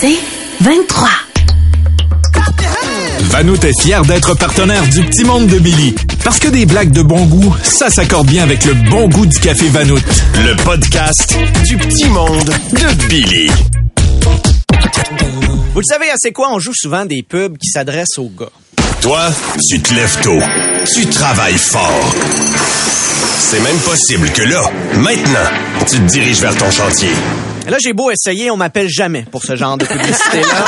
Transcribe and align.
C'est 0.00 0.18
23. 0.60 1.08
Vanout 3.30 3.64
est 3.64 3.80
fier 3.80 4.02
d'être 4.04 4.34
partenaire 4.34 4.86
du 4.88 5.02
Petit 5.04 5.24
Monde 5.24 5.46
de 5.46 5.58
Billy. 5.58 5.94
Parce 6.22 6.38
que 6.38 6.48
des 6.48 6.66
blagues 6.66 6.90
de 6.90 7.02
bon 7.02 7.24
goût, 7.26 7.54
ça 7.62 7.88
s'accorde 7.88 8.26
bien 8.26 8.42
avec 8.42 8.64
le 8.64 8.74
bon 8.90 9.08
goût 9.08 9.24
du 9.24 9.38
café 9.38 9.68
Vanout. 9.68 10.02
Le 10.34 10.54
podcast 10.64 11.36
du 11.64 11.78
Petit 11.78 12.08
Monde 12.08 12.52
de 12.72 13.06
Billy. 13.06 13.50
Vous 15.72 15.80
le 15.80 15.84
savez 15.84 16.10
assez 16.10 16.32
quoi, 16.32 16.48
on 16.52 16.58
joue 16.58 16.74
souvent 16.74 17.06
des 17.06 17.22
pubs 17.22 17.56
qui 17.56 17.68
s'adressent 17.68 18.18
aux 18.18 18.30
gars. 18.38 18.50
Toi, 19.00 19.30
tu 19.70 19.80
te 19.80 19.94
lèves 19.94 20.18
tôt. 20.22 20.38
Tu 20.94 21.06
travailles 21.06 21.58
fort. 21.58 22.14
C'est 23.38 23.60
même 23.60 23.78
possible 23.78 24.30
que 24.30 24.42
là, 24.42 24.62
maintenant, 24.96 25.50
tu 25.88 25.96
te 25.96 26.10
diriges 26.12 26.40
vers 26.40 26.56
ton 26.56 26.70
chantier. 26.70 27.10
Là, 27.68 27.78
j'ai 27.82 27.92
beau 27.92 28.10
essayer, 28.10 28.50
on 28.50 28.56
m'appelle 28.56 28.88
jamais 28.88 29.24
pour 29.30 29.42
ce 29.42 29.56
genre 29.56 29.76
de 29.76 29.84
publicité-là. 29.84 30.66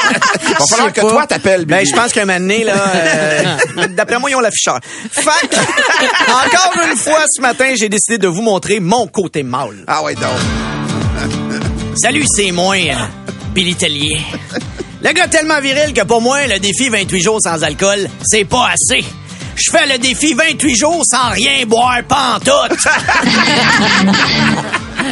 Va 0.59 0.66
falloir 0.68 0.92
que 0.92 1.00
toi 1.00 1.27
t'appelles, 1.27 1.64
Ben, 1.64 1.86
je 1.86 1.95
pense 1.95 2.12
qu'un 2.12 2.24
moment 2.24 2.41
donné, 2.41 2.64
là, 2.64 2.74
euh, 2.95 3.86
d'après 3.91 4.18
moi, 4.18 4.30
ils 4.30 4.34
ont 4.34 4.41
l'afficheur. 4.41 4.80
Encore 5.16 6.72
une 6.91 6.96
fois, 6.96 7.22
ce 7.30 7.41
matin, 7.41 7.74
j'ai 7.77 7.88
décidé 7.88 8.19
de 8.19 8.27
vous 8.27 8.42
montrer 8.42 8.80
mon 8.80 9.06
côté 9.06 9.42
mâle. 9.45 9.84
Ah 9.86 10.02
ouais, 10.02 10.14
donc. 10.14 10.24
Salut, 11.96 12.24
c'est 12.27 12.50
moi, 12.50 12.77
Billy 13.55 13.74
Tellier. 13.74 14.20
Le 15.02 15.12
gars 15.12 15.28
tellement 15.28 15.60
viril 15.60 15.92
que 15.94 16.02
pour 16.02 16.20
moi, 16.20 16.46
le 16.48 16.58
défi 16.58 16.88
28 16.88 17.20
jours 17.20 17.38
sans 17.41 17.62
alcool, 17.62 18.08
c'est 18.24 18.44
pas 18.44 18.70
assez. 18.72 19.05
Je 19.55 19.70
fais 19.70 19.86
le 19.86 19.98
défi 19.98 20.34
28 20.34 20.77
jours 20.77 21.02
sans 21.05 21.30
rien 21.30 21.64
boire 21.66 22.00
pantoute. 22.08 22.78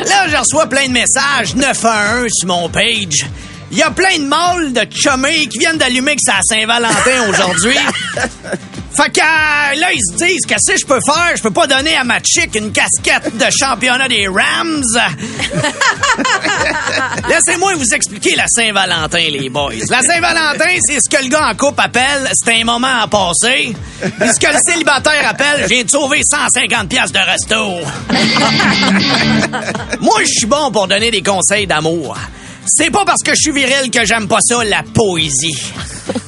Là, 0.04 0.28
je 0.28 0.36
reçois 0.36 0.66
plein 0.66 0.86
de 0.88 0.92
messages 0.92 1.54
911 1.54 2.30
sur 2.30 2.48
mon 2.48 2.68
page. 2.68 3.26
Il 3.70 3.78
y 3.78 3.82
a 3.82 3.90
plein 3.90 4.18
de 4.18 4.24
mâles 4.24 4.72
de 4.72 4.86
chummés 4.94 5.46
qui 5.48 5.58
viennent 5.58 5.78
d'allumer 5.78 6.14
que 6.14 6.20
c'est 6.24 6.32
à 6.32 6.40
Saint-Valentin 6.42 7.28
aujourd'hui. 7.28 7.76
Fait 8.96 9.10
que 9.10 9.20
euh, 9.20 9.74
là, 9.78 9.92
ils 9.92 10.00
se 10.00 10.14
disent, 10.16 10.46
qu'est-ce 10.46 10.72
que 10.72 10.78
je 10.78 10.86
peux 10.86 11.00
faire? 11.04 11.36
Je 11.36 11.42
peux 11.42 11.50
pas 11.50 11.66
donner 11.66 11.94
à 11.96 12.04
ma 12.04 12.18
chick 12.20 12.54
une 12.54 12.72
casquette 12.72 13.36
de 13.36 13.44
championnat 13.50 14.08
des 14.08 14.26
Rams. 14.26 14.82
Laissez-moi 17.28 17.74
vous 17.74 17.92
expliquer 17.94 18.34
la 18.36 18.46
Saint-Valentin, 18.48 19.28
les 19.30 19.50
boys. 19.50 19.72
La 19.90 20.00
Saint-Valentin, 20.00 20.78
c'est 20.80 20.98
ce 21.00 21.10
que 21.14 21.22
le 21.22 21.28
gars 21.28 21.48
en 21.50 21.54
couple 21.54 21.82
appelle 21.82 22.30
«c'est 22.32 22.58
un 22.60 22.64
moment 22.64 23.02
à 23.02 23.06
passer». 23.06 23.74
Puis 24.00 24.28
ce 24.34 24.40
que 24.40 24.50
le 24.52 24.58
célibataire 24.66 25.28
appelle 25.28 25.66
«j'ai 25.68 25.86
sauvé 25.86 26.22
150 26.24 26.88
pièces 26.88 27.12
de 27.12 27.18
resto». 27.18 27.54
Moi, 30.00 30.20
je 30.20 30.32
suis 30.38 30.46
bon 30.46 30.70
pour 30.70 30.88
donner 30.88 31.10
des 31.10 31.22
conseils 31.22 31.66
d'amour. 31.66 32.16
C'est 32.66 32.90
pas 32.90 33.04
parce 33.04 33.22
que 33.22 33.30
je 33.30 33.40
suis 33.40 33.52
viril 33.52 33.90
que 33.90 34.04
j'aime 34.04 34.26
pas 34.26 34.38
ça, 34.40 34.64
la 34.64 34.82
poésie. 34.82 35.72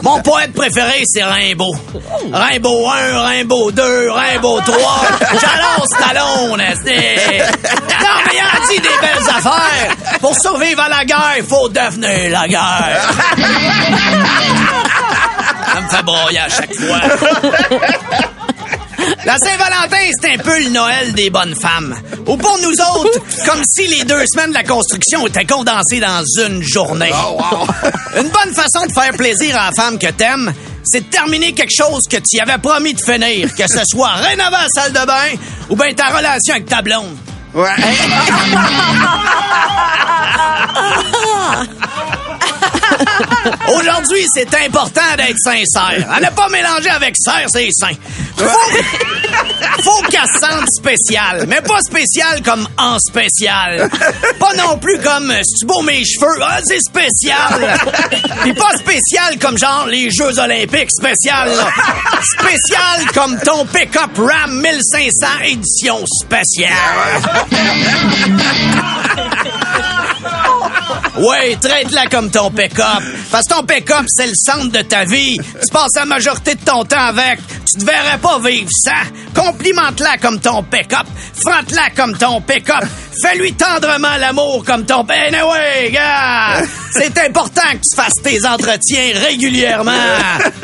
Mon 0.02 0.20
poète 0.22 0.52
préféré, 0.52 1.02
c'est 1.04 1.24
Rimbaud. 1.24 1.74
Rimbaud 2.32 2.88
1, 2.88 3.20
Rimbaud 3.20 3.72
2, 3.72 4.10
Rimbaud 4.10 4.60
3. 4.60 5.02
J'allons 5.40 5.84
Stallone, 5.86 6.62
c'est... 6.84 7.38
Non, 8.00 8.18
mais 8.24 8.34
il 8.34 8.40
a 8.40 8.60
dit 8.68 8.80
des 8.80 8.98
belles 9.00 9.28
affaires. 9.28 10.18
Pour 10.20 10.34
survivre 10.36 10.82
à 10.82 10.88
la 10.88 11.04
guerre, 11.04 11.34
il 11.38 11.44
faut 11.44 11.68
devenir 11.68 12.30
la 12.30 12.48
guerre. 12.48 13.10
Ça 15.74 15.80
me 15.80 15.88
fait 15.88 16.02
broyer 16.02 16.38
à 16.38 16.48
chaque 16.48 16.74
fois. 16.74 17.00
La 19.24 19.36
Saint-Valentin, 19.38 20.10
c'est 20.20 20.34
un 20.34 20.38
peu 20.38 20.62
le 20.62 20.70
Noël 20.70 21.12
des 21.12 21.30
bonnes 21.30 21.54
femmes. 21.54 21.96
Ou 22.26 22.36
pour 22.36 22.58
nous 22.62 22.72
autres, 22.72 23.20
comme 23.46 23.62
si 23.64 23.86
les 23.86 24.04
deux 24.04 24.24
semaines 24.26 24.50
de 24.50 24.54
la 24.54 24.64
construction 24.64 25.26
étaient 25.26 25.44
condensées 25.44 26.00
dans 26.00 26.22
une 26.44 26.62
journée. 26.62 27.12
Une 28.16 28.28
bonne 28.28 28.54
façon 28.54 28.86
de 28.86 28.92
faire 28.92 29.12
plaisir 29.12 29.56
à 29.58 29.66
la 29.66 29.72
femme 29.72 29.98
que 29.98 30.10
t'aimes, 30.10 30.52
c'est 30.84 31.00
de 31.00 31.10
terminer 31.10 31.52
quelque 31.52 31.74
chose 31.76 32.02
que 32.10 32.16
tu 32.16 32.36
y 32.36 32.40
avais 32.40 32.58
promis 32.58 32.94
de 32.94 33.00
finir, 33.00 33.54
que 33.54 33.66
ce 33.66 33.80
soit 33.86 34.14
rénover 34.14 34.50
la 34.50 34.68
salle 34.74 34.92
de 34.92 35.06
bain 35.06 35.36
ou 35.68 35.76
bien 35.76 35.92
ta 35.94 36.06
relation 36.06 36.54
avec 36.54 36.66
ta 36.66 36.82
blonde. 36.82 37.16
Ouais. 37.54 37.68
Aujourd'hui, 43.78 44.24
c'est 44.34 44.52
important 44.64 45.00
d'être 45.16 45.38
sincère. 45.38 46.10
À 46.10 46.20
ne 46.20 46.30
pas 46.30 46.48
mélanger 46.48 46.90
avec 46.90 47.14
serre, 47.16 47.46
c'est 47.48 47.68
sain. 47.72 47.92
Faut, 48.36 48.46
faut 49.82 50.02
qu'elle 50.10 50.20
se 50.32 50.38
sente 50.40 50.66
spéciale. 50.76 51.44
Mais 51.48 51.60
pas 51.60 51.80
spéciale 51.80 52.42
comme 52.44 52.66
en 52.76 52.98
spécial. 52.98 53.88
Pas 54.38 54.54
non 54.54 54.78
plus 54.78 54.98
comme 55.00 55.30
euh, 55.30 55.40
c'est 55.44 55.66
beau 55.66 55.82
mes 55.82 56.04
cheveux. 56.04 56.38
Ah, 56.42 56.58
c'est 56.64 56.80
spécial. 56.80 57.78
Puis 58.42 58.52
pas 58.54 58.76
spécial 58.78 59.38
comme 59.40 59.58
genre 59.58 59.86
les 59.86 60.10
Jeux 60.10 60.38
Olympiques 60.38 60.90
spécial. 60.90 61.48
là. 61.48 61.68
Spécial 62.38 63.06
comme 63.14 63.38
ton 63.40 63.64
pick-up 63.66 64.10
Ram 64.16 64.60
1500 64.60 65.26
édition 65.44 66.04
spéciale. 66.22 66.72
Oui, 71.18 71.56
traite-la 71.60 72.06
comme 72.06 72.30
ton 72.30 72.50
pick-up. 72.50 73.02
Parce 73.30 73.46
que 73.46 73.54
ton 73.54 73.62
pick-up, 73.64 74.04
c'est 74.08 74.26
le 74.26 74.34
centre 74.34 74.70
de 74.70 74.82
ta 74.82 75.04
vie. 75.04 75.36
Tu 75.36 75.72
passes 75.72 75.94
la 75.96 76.04
majorité 76.04 76.54
de 76.54 76.64
ton 76.64 76.84
temps 76.84 77.06
avec. 77.08 77.40
Tu 77.66 77.80
te 77.80 77.84
verrais 77.84 78.18
pas 78.18 78.38
vivre 78.38 78.68
ça. 78.70 78.92
Complimente-la 79.34 80.18
comme 80.18 80.40
ton 80.40 80.62
pick-up. 80.62 81.06
Frotte-la 81.34 81.90
comme 81.96 82.16
ton 82.16 82.40
pick-up. 82.40 82.84
Fais-lui 83.22 83.52
tendrement 83.54 84.16
l'amour 84.18 84.64
comme 84.64 84.86
ton... 84.86 85.02
Ben 85.02 85.34
anyway, 85.34 85.90
gars! 85.90 86.62
C'est 86.92 87.18
important 87.18 87.68
que 87.72 87.78
tu 87.78 87.96
fasses 87.96 88.14
tes 88.22 88.46
entretiens 88.46 89.12
régulièrement. 89.26 89.92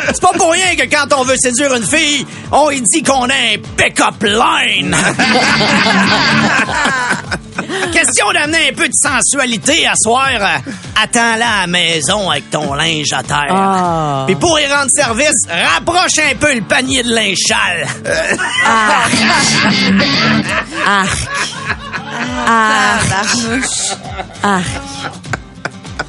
C'est 0.06 0.20
pas 0.20 0.32
pour 0.32 0.52
rien 0.52 0.76
que 0.76 0.84
quand 0.84 1.12
on 1.16 1.24
veut 1.24 1.36
séduire 1.36 1.74
une 1.74 1.86
fille, 1.86 2.24
on 2.52 2.70
lui 2.70 2.80
dit 2.80 3.02
qu'on 3.02 3.28
a 3.28 3.34
un 3.34 3.56
pick-up 3.76 4.22
line. 4.22 4.96
Question 7.92 8.32
d'amener 8.32 8.70
un 8.70 8.74
peu 8.74 8.86
de 8.88 8.92
sensualité 8.94 9.86
à 9.86 9.94
soir. 9.96 10.28
euh, 10.40 10.70
Attends-la 11.02 11.48
à 11.48 11.60
la 11.62 11.66
maison 11.66 12.30
avec 12.30 12.50
ton 12.50 12.74
linge 12.74 13.12
à 13.12 13.22
terre. 13.22 14.24
Puis 14.26 14.36
pour 14.36 14.58
y 14.60 14.66
rendre 14.66 14.90
service, 14.94 15.34
rapproche 15.74 16.18
un 16.30 16.34
peu 16.36 16.54
le 16.54 16.62
panier 16.62 17.02
de 17.02 17.12
linge 17.14 17.38
sale. 17.46 17.86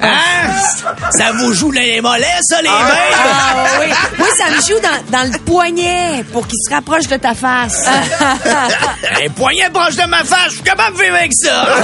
Hein? 0.00 1.06
Ça 1.10 1.32
vous 1.32 1.52
joue 1.52 1.70
les 1.70 2.00
mollets, 2.00 2.26
ça, 2.42 2.60
les 2.60 2.68
bains? 2.68 3.14
Ah 3.14 3.54
oui. 3.80 3.86
Moi, 4.18 4.28
ça 4.36 4.50
me 4.50 4.60
joue 4.60 4.80
dans, 4.80 5.18
dans 5.18 5.32
le 5.32 5.38
poignet 5.38 6.24
pour 6.32 6.46
qu'il 6.46 6.58
se 6.66 6.72
rapproche 6.72 7.06
de 7.08 7.16
ta 7.16 7.34
face. 7.34 7.86
Un 9.24 9.28
poignet 9.30 9.70
proche 9.70 9.96
de 9.96 10.06
ma 10.06 10.24
face, 10.24 10.50
je 10.50 10.54
suis 10.54 10.62
capable 10.62 10.96
de 10.96 11.02
vivre 11.02 11.16
avec 11.16 11.32
ça. 11.34 11.66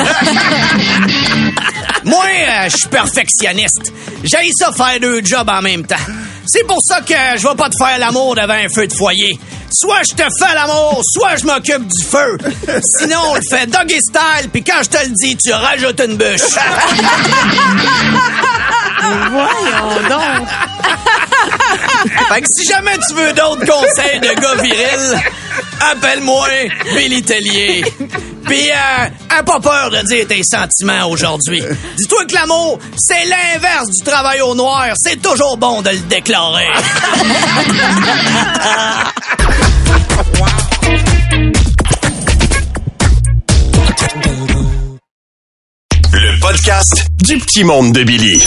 Moi, 2.05 2.25
euh, 2.25 2.65
je 2.65 2.77
suis 2.77 2.89
perfectionniste. 2.89 3.93
J'ai 4.25 4.51
ça 4.53 4.73
faire 4.73 4.99
deux 5.01 5.21
jobs 5.25 5.49
en 5.49 5.63
même 5.63 5.87
temps. 5.87 5.97
C'est 6.47 6.67
pour 6.67 6.79
ça 6.83 7.01
que 7.01 7.15
je 7.37 7.47
vais 7.47 7.55
pas 7.55 7.69
te 7.69 7.77
faire 7.79 7.99
l'amour 7.99 8.35
devant 8.35 8.55
un 8.55 8.69
feu 8.69 8.87
de 8.87 8.93
foyer. 8.93 9.39
Soit 9.75 10.03
je 10.11 10.15
te 10.15 10.23
fais 10.39 10.55
l'amour, 10.55 11.01
soit 11.05 11.37
je 11.37 11.47
m'occupe 11.47 11.87
du 11.87 12.05
feu. 12.05 12.37
Sinon, 12.99 13.19
on 13.31 13.35
le 13.37 13.41
fait 13.49 13.67
doggy 13.67 13.99
style, 14.01 14.51
puis 14.53 14.63
quand 14.63 14.83
je 14.83 14.89
te 14.89 14.99
le 15.05 15.13
dis, 15.15 15.37
tu 15.37 15.53
rajoutes 15.53 16.01
une 16.01 16.17
bûche. 16.17 16.57
Voyons 19.31 20.09
donc. 20.09 20.49
Fait 22.29 22.41
que 22.41 22.47
si 22.51 22.67
jamais 22.69 22.97
tu 23.09 23.15
veux 23.15 23.33
d'autres 23.33 23.67
conseils 23.67 24.21
de 24.21 24.41
gars 24.41 24.63
virils, 24.63 25.21
appelle-moi 25.93 26.49
Billy 26.95 27.23
Tellier. 27.23 27.85
Puis, 28.45 28.71
euh, 28.71 29.43
pas 29.43 29.61
peur 29.61 29.91
de 29.91 30.03
dire 30.07 30.27
tes 30.27 30.43
sentiments 30.43 31.07
aujourd'hui. 31.09 31.63
Dis-toi 31.97 32.25
que 32.27 32.35
l'amour, 32.35 32.79
c'est 32.97 33.25
l'inverse 33.25 33.89
du 33.89 34.05
travail 34.05 34.41
au 34.41 34.55
noir. 34.55 34.87
C'est 34.97 35.21
toujours 35.21 35.57
bon 35.57 35.83
de 35.83 35.91
le 35.91 35.99
déclarer. 35.99 36.69
Le 46.13 46.41
podcast 46.41 47.07
du 47.23 47.39
Petit 47.39 47.65
Monde 47.65 47.93
de 47.93 48.05
Billy. 48.05 48.43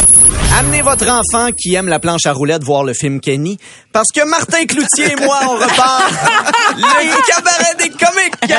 Amenez 0.60 0.82
votre 0.82 1.08
enfant 1.10 1.52
qui 1.52 1.74
aime 1.76 1.88
la 1.88 2.00
planche 2.00 2.26
à 2.26 2.34
roulettes 2.34 2.64
voir 2.64 2.84
le 2.84 2.94
film 2.94 3.20
Kenny, 3.20 3.58
parce 3.92 4.10
que 4.14 4.28
Martin 4.30 4.66
Cloutier 4.66 5.14
et 5.14 5.16
moi, 5.16 5.40
on 5.44 5.56
repart 5.56 6.12
le 6.78 7.28
cabaret 7.28 7.76
des 7.80 7.90
comiques. 7.90 8.36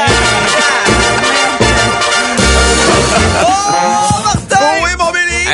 Oh, 3.48 4.05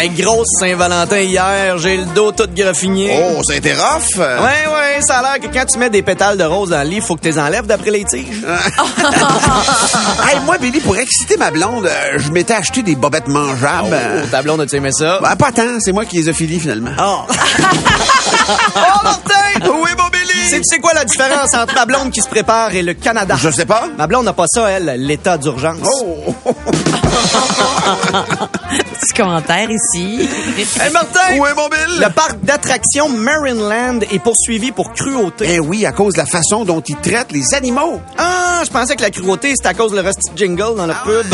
Hey, 0.02 0.10
grosse 0.10 0.48
Saint-Valentin 0.58 1.20
hier, 1.20 1.78
j'ai 1.78 1.96
le 1.96 2.06
dos 2.06 2.32
tout 2.32 2.48
graffiné. 2.52 3.22
Oh, 3.22 3.40
ça 3.44 3.52
a 3.52 3.56
été 3.56 3.72
rough. 3.72 4.18
Ouais, 4.18 4.24
ouais, 4.26 5.00
ça 5.00 5.18
a 5.18 5.22
l'air 5.22 5.38
que 5.38 5.46
quand 5.54 5.64
tu 5.64 5.78
mets 5.78 5.90
des 5.90 6.02
pétales 6.02 6.36
de 6.36 6.42
rose 6.42 6.70
dans 6.70 6.82
le 6.82 6.88
lit, 6.88 7.00
faut 7.00 7.14
que 7.14 7.20
tu 7.20 7.28
les 7.28 7.38
enlèves 7.38 7.66
d'après 7.66 7.92
les 7.92 8.02
tiges. 8.02 8.42
hey, 10.28 10.40
moi, 10.44 10.58
Billy, 10.58 10.80
pour 10.80 10.96
exciter 10.96 11.36
ma 11.36 11.52
blonde, 11.52 11.86
euh, 11.86 12.18
je 12.18 12.32
m'étais 12.32 12.54
acheté 12.54 12.82
des 12.82 12.96
bobettes 12.96 13.28
mangeables. 13.28 13.96
Oh, 13.96 14.26
ta 14.28 14.42
blonde, 14.42 14.62
as-tu 14.62 14.74
aimé 14.74 14.90
ça? 14.90 15.20
Ben, 15.22 15.36
pas 15.36 15.52
tant, 15.52 15.78
c'est 15.78 15.92
moi 15.92 16.04
qui 16.04 16.16
les 16.16 16.28
ai 16.28 16.32
filées 16.32 16.58
finalement. 16.58 16.90
Oh! 16.98 17.20
oh, 18.48 19.04
Martin! 19.04 19.70
Oui, 19.72 19.90
mon 19.96 20.08
Billy! 20.08 20.50
C'est 20.50 20.62
tu 20.62 20.68
sais 20.68 20.80
quoi 20.80 20.94
la 20.94 21.04
différence 21.04 21.54
entre 21.54 21.76
ma 21.76 21.86
blonde 21.86 22.10
qui 22.10 22.22
se 22.22 22.28
prépare 22.28 22.74
et 22.74 22.82
le 22.82 22.94
Canada? 22.94 23.36
Je 23.38 23.50
sais 23.50 23.66
pas. 23.66 23.84
Ma 23.96 24.08
blonde 24.08 24.24
n'a 24.24 24.32
pas 24.32 24.46
ça, 24.48 24.68
elle, 24.68 24.94
l'état 24.96 25.38
d'urgence. 25.38 25.86
Oh! 26.02 26.34
Petit 29.00 29.12
commentaire 29.16 29.68
ici. 29.70 30.28
Hey, 30.80 30.90
Martin! 30.92 31.20
Oui, 31.38 31.48
mon 31.56 31.68
Bill! 31.68 32.00
Le 32.00 32.08
parc 32.10 32.40
d'attractions 32.42 33.08
Maryland 33.10 34.00
est 34.10 34.18
poursuivi 34.18 34.72
pour 34.72 34.92
cruauté. 34.92 35.46
Eh 35.54 35.60
oui, 35.60 35.84
à 35.86 35.92
cause 35.92 36.14
de 36.14 36.18
la 36.20 36.26
façon 36.26 36.64
dont 36.64 36.80
ils 36.80 36.96
traitent 36.96 37.32
les 37.32 37.54
animaux. 37.54 38.00
Ah, 38.18 38.62
je 38.64 38.70
pensais 38.70 38.96
que 38.96 39.02
la 39.02 39.10
cruauté, 39.10 39.50
c'était 39.56 39.68
à 39.68 39.74
cause 39.74 39.90
de 39.92 39.96
le 39.96 40.02
reste 40.02 40.20
jingle 40.36 40.76
dans 40.76 40.86
le 40.86 40.94
pub. 41.04 41.26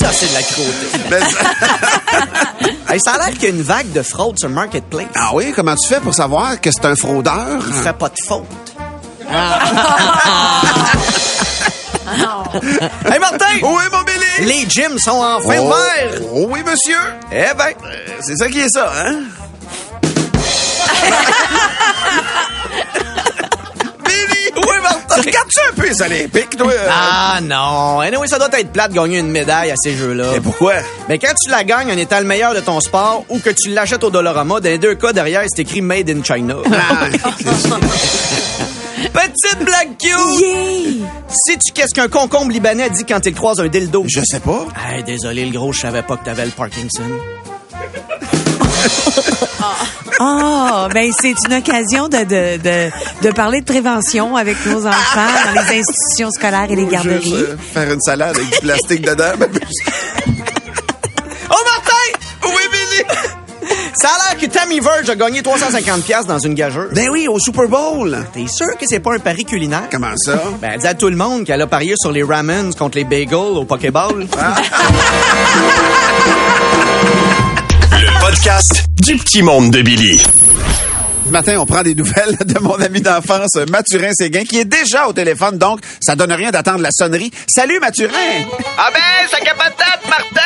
Ça, 0.00 0.10
c'est 0.12 0.28
de 0.28 0.34
la 0.34 0.42
cruauté. 0.42 0.86
Ben, 1.10 1.22
ça- 1.24 1.38
Hey, 2.94 3.00
ça 3.00 3.12
a 3.12 3.18
l'air 3.18 3.34
qu'il 3.34 3.42
y 3.42 3.46
a 3.46 3.50
une 3.50 3.62
vague 3.62 3.92
de 3.92 4.00
fraude 4.02 4.38
sur 4.38 4.48
le 4.48 4.54
Marketplace. 4.54 5.08
ah 5.14 5.30
oui, 5.34 5.52
comment 5.54 5.74
tu 5.76 5.86
fais 5.88 6.00
pour 6.00 6.14
savoir 6.14 6.58
que 6.60 6.70
c'est 6.72 6.86
un 6.86 6.96
fraudeur? 6.96 7.62
Il 7.66 7.72
ferait 7.74 7.92
pas 7.92 8.08
de 8.08 8.14
faute. 8.26 8.46
hey, 13.12 13.18
Martin! 13.18 13.46
Oui, 13.62 13.82
mon 13.92 14.02
Billy! 14.02 14.46
Les 14.48 14.68
gyms 14.68 14.98
sont 14.98 15.22
enfin 15.22 15.56
Oh, 15.58 15.66
ouverts! 15.66 16.20
oh 16.32 16.46
oui, 16.50 16.60
monsieur! 16.64 16.98
Eh 17.32 17.54
ben, 17.56 17.68
Euh, 17.84 17.96
C'est 18.20 18.36
ça 18.36 18.48
qui 18.48 18.60
est 18.60 18.68
ça, 18.68 18.92
hein? 18.96 19.20
oui, 25.18 25.24
Martin! 25.26 25.30
Tu 25.30 25.36
regardes-tu 25.36 25.58
un 25.68 25.72
peu 25.74 25.88
les 25.88 26.02
Olympiques, 26.02 26.56
toi? 26.56 26.72
Ah 26.90 27.38
non! 27.42 28.00
Anyway, 28.00 28.26
ça 28.26 28.38
doit 28.38 28.48
être 28.58 28.72
plate 28.72 28.90
de 28.90 28.96
gagner 28.96 29.18
une 29.18 29.30
médaille 29.30 29.70
à 29.70 29.76
ces 29.76 29.94
jeux-là. 29.96 30.34
Et 30.36 30.40
pourquoi? 30.40 30.74
Mais 31.08 31.18
quand 31.18 31.32
tu 31.42 31.50
la 31.50 31.64
gagnes 31.64 31.92
en 31.92 31.96
étant 31.96 32.18
le 32.18 32.26
meilleur 32.26 32.54
de 32.54 32.60
ton 32.60 32.80
sport 32.80 33.24
ou 33.28 33.38
que 33.38 33.50
tu 33.50 33.70
l'achètes 33.70 34.04
au 34.04 34.10
Dollarama, 34.10 34.60
dans 34.60 34.68
les 34.68 34.78
deux 34.78 34.94
cas, 34.94 35.12
derrière, 35.12 35.42
c'est 35.48 35.62
écrit 35.62 35.80
Made 35.80 36.10
in 36.10 36.22
China. 36.22 36.56
Ah. 36.72 37.06
Petite 39.12 39.64
blague 39.64 39.96
cute! 39.98 40.40
Yeah! 40.40 41.06
Sais-tu 41.28 41.72
qu'est-ce 41.72 41.94
qu'un 41.94 42.08
concombre 42.08 42.50
libanais 42.50 42.90
dit 42.90 43.04
quand 43.04 43.24
il 43.24 43.34
croise 43.34 43.60
un 43.60 43.68
dildo? 43.68 44.04
Je 44.08 44.20
sais 44.24 44.40
pas. 44.40 44.66
Hey, 44.88 45.02
désolé, 45.04 45.44
le 45.44 45.52
gros, 45.52 45.72
je 45.72 45.80
savais 45.80 46.02
pas 46.02 46.16
que 46.16 46.24
t'avais 46.24 46.44
le 46.44 46.50
Parkinson. 46.50 47.04
Ah, 50.20 50.88
ben 50.92 51.10
c'est 51.20 51.34
une 51.46 51.54
occasion 51.54 52.08
de, 52.08 52.18
de, 52.24 52.56
de, 52.62 52.90
de 53.22 53.30
parler 53.34 53.60
de 53.60 53.64
prévention 53.66 54.36
avec 54.36 54.56
nos 54.66 54.86
enfants 54.86 55.26
dans 55.54 55.62
les 55.62 55.80
institutions 55.80 56.30
scolaires 56.30 56.66
et 56.70 56.76
les 56.76 56.82
Juste, 56.82 56.92
garderies. 56.92 57.34
euh, 57.34 57.56
faire 57.72 57.92
une 57.92 58.00
salade 58.00 58.36
avec 58.36 58.50
du 58.50 58.58
plastique 58.60 59.02
dedans. 59.02 59.32
Oh, 61.50 61.62
Martin! 61.64 62.18
Oui, 62.44 62.62
Billy! 62.72 63.02
Ça 63.94 64.08
a 64.08 64.18
l'air 64.32 64.40
que 64.40 64.46
Tammy 64.46 64.80
Verge 64.80 65.10
a 65.10 65.14
gagné 65.16 65.40
350$ 65.42 66.02
piastres 66.02 66.26
dans 66.28 66.38
une 66.38 66.54
gageure. 66.54 66.88
ben 66.92 67.08
oui, 67.10 67.26
au 67.28 67.38
Super 67.38 67.68
Bowl. 67.68 68.16
T'es 68.32 68.46
sûr 68.48 68.68
que 68.78 68.86
c'est 68.86 69.00
pas 69.00 69.14
un 69.14 69.18
pari 69.18 69.44
culinaire? 69.44 69.88
Comment 69.90 70.16
ça? 70.16 70.40
Ben, 70.60 70.78
dis 70.78 70.86
à 70.86 70.94
tout 70.94 71.08
le 71.08 71.16
monde 71.16 71.44
qu'elle 71.44 71.60
a 71.62 71.66
parié 71.66 71.94
sur 71.96 72.12
les 72.12 72.22
ramens 72.22 72.74
contre 72.76 72.96
les 72.98 73.04
bagels 73.04 73.34
au 73.34 73.64
Pokéball. 73.64 74.20
Le 74.20 74.26
podcast 78.58 78.84
du 79.02 79.16
petit 79.16 79.42
monde 79.42 79.70
de 79.70 79.82
Billy. 79.82 80.20
Ce 81.24 81.30
matin, 81.30 81.58
on 81.60 81.66
prend 81.66 81.82
des 81.82 81.94
nouvelles 81.94 82.36
de 82.44 82.58
mon 82.58 82.74
ami 82.80 83.00
d'enfance, 83.00 83.54
Mathurin 83.70 84.10
Séguin, 84.12 84.44
qui 84.44 84.58
est 84.58 84.64
déjà 84.64 85.06
au 85.06 85.12
téléphone, 85.12 85.58
donc 85.58 85.80
ça 86.00 86.16
donne 86.16 86.32
rien 86.32 86.50
d'attendre 86.50 86.80
la 86.80 86.90
sonnerie. 86.90 87.30
Salut, 87.46 87.78
Mathurin! 87.78 88.10
Ah 88.76 88.88
ben, 88.92 89.28
ça 89.30 89.38
capotate, 89.38 90.00
Martin! 90.08 90.40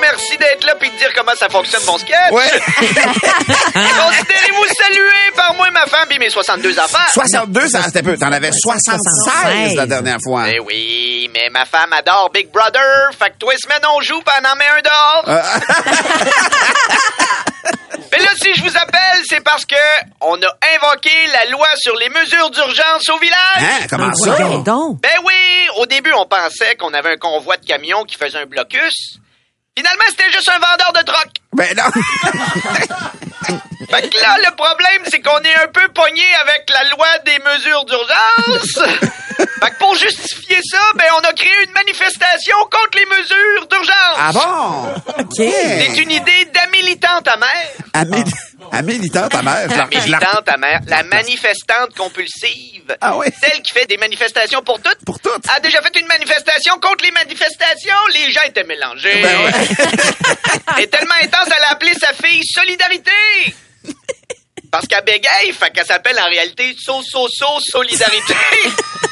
Merci 0.00 0.36
d'être 0.38 0.66
là 0.66 0.74
puis 0.80 0.90
de 0.90 0.96
dire 0.98 1.10
comment 1.14 1.32
ça 1.38 1.48
fonctionne 1.48 1.82
mon 1.86 1.98
sketch. 1.98 2.32
Ouais. 2.32 2.42
Considérez-vous 2.80 4.74
salué 4.76 5.32
par 5.36 5.54
moi, 5.54 5.68
ma 5.72 5.86
femme 5.86 6.08
et 6.10 6.18
mes 6.18 6.30
62 6.30 6.78
enfants? 6.80 6.98
62, 7.12 7.68
ça 7.68 7.82
c'était 7.84 8.02
peu. 8.02 8.16
T'en 8.16 8.32
avais 8.32 8.50
76 8.52 9.76
la 9.76 9.86
dernière 9.86 10.18
fois. 10.24 10.50
Eh 10.50 10.58
oui, 10.58 11.30
mais 11.31 11.31
ma 11.52 11.64
femme 11.66 11.92
adore 11.92 12.30
Big 12.32 12.50
Brother. 12.50 13.10
Fait 13.18 13.30
que 13.30 13.36
toi, 13.38 13.52
semaine, 13.56 13.82
on 13.94 14.00
joue 14.00 14.20
puis 14.22 14.34
elle 14.38 14.46
en 14.46 14.56
met 14.56 14.66
un 14.66 14.80
dehors. 14.80 15.24
Mais 18.10 18.18
là, 18.18 18.30
si 18.42 18.54
je 18.54 18.62
vous 18.62 18.76
appelle, 18.76 19.22
c'est 19.28 19.42
parce 19.42 19.64
que 19.64 19.76
on 20.20 20.34
a 20.34 20.56
invoqué 20.74 21.10
la 21.32 21.50
loi 21.50 21.68
sur 21.76 21.94
les 21.96 22.08
mesures 22.08 22.50
d'urgence 22.50 23.08
au 23.10 23.18
village. 23.18 23.36
Hein? 23.58 23.86
Comment 23.88 24.12
ça? 24.14 24.32
Voyons 24.32 24.58
donc. 24.58 25.00
Ben 25.00 25.18
oui, 25.24 25.68
au 25.76 25.86
début, 25.86 26.12
on 26.12 26.26
pensait 26.26 26.74
qu'on 26.76 26.92
avait 26.94 27.12
un 27.12 27.16
convoi 27.16 27.56
de 27.56 27.64
camions 27.64 28.04
qui 28.04 28.16
faisait 28.16 28.38
un 28.38 28.46
blocus. 28.46 29.18
Finalement, 29.76 30.04
c'était 30.08 30.30
juste 30.30 30.50
un 30.50 30.58
vendeur 30.58 30.92
de 30.92 31.02
troc. 31.04 31.28
Ben 31.52 31.74
non. 31.76 31.84
Fait 33.90 34.08
que 34.08 34.20
là, 34.20 34.36
le 34.38 34.54
problème, 34.56 35.02
c'est 35.06 35.20
qu'on 35.20 35.40
est 35.40 35.56
un 35.62 35.68
peu 35.68 35.88
pogné 35.88 36.24
avec 36.42 36.68
la 36.70 36.90
loi 36.90 37.06
des 37.24 37.38
mesures 37.38 37.84
d'urgence. 37.84 38.78
Fait 39.60 39.70
que 39.70 39.78
pour 39.78 39.94
justifier 39.94 40.58
ça, 40.70 40.78
ben, 40.94 41.04
on 41.18 41.28
a 41.28 41.32
créé 41.32 41.52
une 41.66 41.72
manifestation 41.72 42.56
contre 42.70 42.96
les 42.98 43.06
mesures 43.06 43.66
d'urgence. 43.70 44.18
Ah 44.18 44.32
bon? 44.32 45.22
OK. 45.24 45.34
C'est 45.36 45.98
une 46.02 46.10
idée 46.10 46.46
Amélie, 48.74 49.10
ta 49.10 49.42
mère. 49.42 49.68
je 49.70 49.76
la- 49.76 49.88
je 49.90 49.96
la- 49.96 50.18
Militante 50.18 50.48
amère. 50.48 50.80
La 50.86 51.02
manifestante 51.02 51.94
compulsive. 51.96 52.96
Ah 53.00 53.16
oui? 53.18 53.26
Celle 53.40 53.60
qui 53.60 53.72
fait 53.74 53.86
des 53.86 53.98
manifestations 53.98 54.62
pour 54.62 54.80
toutes. 54.80 55.04
Pour 55.04 55.18
toutes. 55.20 55.46
A 55.54 55.60
déjà 55.60 55.82
fait 55.82 55.98
une 56.00 56.06
manifestation 56.06 56.74
contre 56.80 57.04
les 57.04 57.10
manifestations. 57.10 57.96
Les 58.14 58.30
gens 58.32 58.42
étaient 58.46 58.64
mélangés. 58.64 59.20
Ben 59.20 59.44
ouais. 59.44 59.50
Elle 60.76 60.84
est 60.84 60.86
tellement 60.86 61.14
intense, 61.22 61.48
elle 61.54 61.64
a 61.64 61.72
appelé 61.72 61.92
sa 61.94 62.12
fille 62.14 62.42
Solidarité. 62.44 63.10
Parce 64.70 64.86
qu'elle 64.86 65.04
bégaye, 65.04 65.52
fait 65.52 65.70
qu'elle 65.70 65.84
s'appelle 65.86 66.18
en 66.18 66.30
réalité 66.30 66.74
So 66.80 67.02
So 67.02 67.28
So 67.28 67.46
Solidarité. 67.60 68.34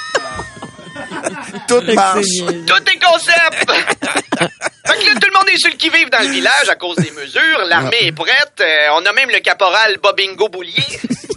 Tout 1.70 1.92
marche. 1.94 2.26
Tout 2.66 2.82
est 2.92 2.98
concept. 2.98 3.70
fait 3.70 4.98
que 4.98 5.06
là, 5.06 5.14
tout 5.20 5.28
le 5.28 5.32
monde 5.38 5.48
est 5.52 5.58
sur 5.58 5.70
le 5.70 5.76
qui-vive 5.76 6.10
dans 6.10 6.20
le 6.22 6.28
village 6.28 6.68
à 6.68 6.74
cause 6.76 6.96
des 6.96 7.10
mesures. 7.12 7.64
L'armée 7.66 7.96
est 8.06 8.12
prête. 8.12 8.60
Euh, 8.60 8.88
on 8.94 9.04
a 9.06 9.12
même 9.12 9.30
le 9.30 9.38
caporal 9.40 9.98
Bobingo 10.02 10.48
Boulier. 10.48 10.84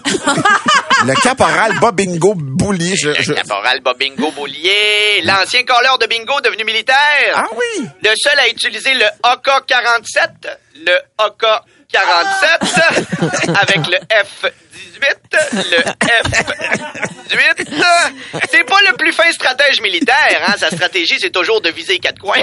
Le 1.05 1.13
caporal 1.21 1.79
Bobingo 1.79 2.33
Boulier. 2.35 2.95
Je, 2.95 3.13
je- 3.21 3.29
Le 3.31 3.35
caporal 3.35 3.79
Bobingo 3.81 4.31
Boulier. 4.31 5.21
L'ancien 5.23 5.63
colleur 5.63 5.97
de 5.97 6.05
bingo 6.07 6.39
devenu 6.41 6.63
militaire. 6.63 7.33
Ah 7.35 7.45
oui? 7.55 7.85
Le 8.03 8.11
seul 8.15 8.39
à 8.39 8.47
utiliser 8.47 8.93
le 8.93 9.05
AK-47, 9.23 10.57
le 10.85 10.97
AK-47, 11.17 11.57
avec 13.61 13.87
le 13.87 13.97
F-18, 13.97 14.51
le 15.71 15.83
F-18. 17.37 18.39
C'est 18.51 18.63
pas 18.63 18.79
le 18.89 18.95
plus 18.97 19.13
fin 19.13 19.31
stratège 19.31 19.81
militaire, 19.81 20.41
hein. 20.47 20.53
Sa 20.57 20.69
stratégie, 20.69 21.17
c'est 21.19 21.31
toujours 21.31 21.61
de 21.61 21.69
viser 21.69 21.99
quatre 21.99 22.19
coins. 22.19 22.35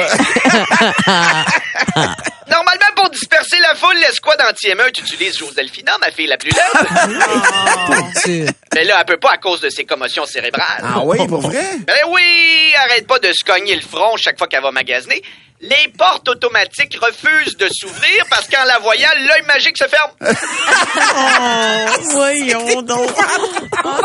Normalement, 2.48 2.92
pour 2.96 3.10
disperser 3.10 3.58
la 3.60 3.74
foule, 3.74 3.96
l'escouade 4.00 4.40
anti-émeute 4.48 4.98
utilise 4.98 5.38
Joselphina, 5.38 5.92
ma 6.00 6.10
fille 6.10 6.26
la 6.26 6.36
plus 6.36 6.50
laide. 6.50 8.52
Mais 8.74 8.84
là, 8.84 8.96
elle 8.98 9.04
peut 9.06 9.18
pas 9.18 9.32
à 9.32 9.36
cause 9.38 9.60
de 9.60 9.68
ses 9.70 9.84
commotions 9.84 10.26
cérébrales. 10.26 10.82
Ah 10.82 11.00
oui, 11.04 11.18
pour 11.28 11.40
vrai? 11.40 11.64
Ben 11.86 11.96
oui, 12.08 12.72
arrête 12.76 13.06
pas 13.06 13.18
de 13.20 13.30
se 13.32 13.44
cogner 13.44 13.76
le 13.76 13.82
front 13.82 14.16
chaque 14.16 14.38
fois 14.38 14.48
qu'elle 14.48 14.62
va 14.62 14.72
magasiner. 14.72 15.22
Les 15.62 15.88
portes 15.98 16.26
automatiques 16.28 16.96
refusent 17.02 17.56
de 17.58 17.68
s'ouvrir 17.70 18.24
parce 18.30 18.48
qu'en 18.48 18.64
la 18.64 18.78
voyant, 18.78 19.10
l'œil 19.18 19.42
magique 19.46 19.76
se 19.76 19.84
ferme. 19.84 20.10
Voyons 22.12 22.80
donc. 22.80 23.10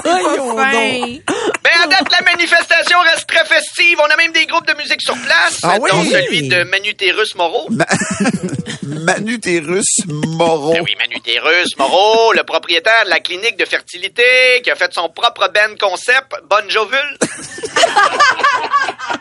Voyons 0.04 0.54
donc. 0.54 1.22
Ben 1.64 1.72
à 1.84 1.88
date, 1.88 2.12
la 2.12 2.22
manifestation 2.26 3.00
reste 3.04 3.28
très 3.28 3.46
festive. 3.46 3.98
On 4.02 4.12
a 4.12 4.18
même 4.18 4.34
des 4.34 4.46
groupes 4.48 4.68
de 4.68 4.74
musique 4.74 5.02
sur 5.02 5.16
place, 5.16 5.60
Ah 5.64 5.78
oui? 5.80 5.90
dont 5.92 6.04
celui 6.04 6.48
de 6.50 6.64
Manutérus 6.66 7.34
Moreau. 7.36 7.68
Ma- 7.70 7.86
Manu 8.84 9.40
Terrus 9.40 10.00
Moreau. 10.08 10.74
Ben 10.74 10.82
oui, 10.84 10.96
Manutérus 11.00 11.78
Moreau, 11.78 12.34
le 12.34 12.44
propriétaire 12.44 13.06
de 13.06 13.10
la 13.10 13.20
clinique 13.22 13.56
de 13.58 13.66
fertilité 13.66 14.62
qui 14.64 14.70
a 14.72 14.76
fait 14.76 14.94
son 14.94 15.08
propre 15.10 15.50
ben 15.54 15.78
concept, 15.78 16.34
Bonne 16.50 16.70
Jovule. 16.70 17.18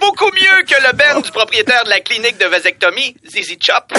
beaucoup 0.00 0.30
mieux 0.32 0.62
que 0.66 0.74
le 0.86 0.92
ben 0.94 1.20
du 1.20 1.30
propriétaire 1.30 1.84
de 1.84 1.90
la 1.90 2.00
clinique 2.00 2.38
de 2.38 2.46
vasectomie, 2.46 3.16
Zizi 3.30 3.58
Chop. 3.60 3.92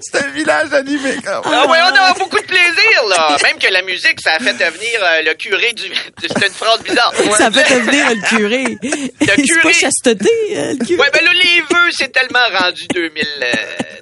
C'est 0.00 0.24
un 0.24 0.28
village 0.30 0.72
animé, 0.72 1.16
quand 1.24 1.44
même. 1.48 1.54
Ah 1.62 1.66
ouais, 1.66 1.78
on 1.90 1.94
a 1.96 2.12
beaucoup 2.14 2.38
de 2.38 2.44
plaisir, 2.44 3.04
là. 3.08 3.36
Même 3.42 3.58
que 3.58 3.68
la 3.72 3.82
musique, 3.82 4.20
ça 4.20 4.32
a 4.34 4.38
fait 4.38 4.52
devenir 4.52 5.00
euh, 5.02 5.22
le 5.24 5.34
curé 5.34 5.72
du... 5.72 5.84
C'est 6.20 6.46
une 6.46 6.52
phrase 6.54 6.82
bizarre. 6.82 7.12
Ouais. 7.18 7.30
Ça 7.38 7.50
fait 7.50 7.74
devenir 7.80 8.10
le 8.10 8.28
curé. 8.28 8.78
C'est 9.20 9.42
curé. 9.42 9.60
pas 9.62 9.72
chasteté, 9.72 10.28
euh, 10.52 10.74
le 10.78 10.84
curé. 10.84 11.00
Ouais, 11.00 11.10
ben 11.12 11.24
là, 11.24 11.30
les 11.32 11.60
vœux, 11.70 11.90
c'est 11.92 12.12
tellement 12.12 12.44
rendu 12.58 12.86
2000... 12.92 13.24
euh, 13.42 13.52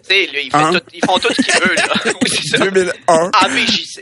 tu 0.09 0.15
sais, 0.15 0.27
là, 0.33 0.39
ils, 0.43 0.51
Hein? 0.53 0.73
tout- 0.73 0.81
ils 0.93 1.05
font 1.05 1.19
tout 1.19 1.33
ce 1.33 1.43
qu'ils 1.43 1.61
veulent, 1.61 1.77
là. 1.77 1.95
Oui, 2.23 2.31
c'est 2.31 2.57
ça. 2.59 2.65
2001. 2.65 2.91
En 3.09 3.49
VJC. 3.49 4.01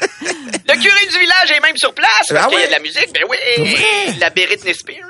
Le 0.68 0.74
curé 0.74 1.06
du 1.10 1.18
village 1.18 1.50
est 1.56 1.60
même 1.60 1.76
sur 1.76 1.94
place 1.94 2.08
parce 2.28 2.44
Ah 2.44 2.48
qu'il 2.48 2.58
y 2.58 2.60
a 2.60 2.60
ouais? 2.62 2.66
de 2.66 2.72
la 2.72 2.78
musique. 2.80 3.08
Ben 3.12 3.22
oui, 3.28 3.36
la 4.18 4.30
Britney 4.30 4.74
Spears. 4.74 5.08